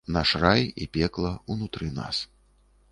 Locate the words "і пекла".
0.85-1.31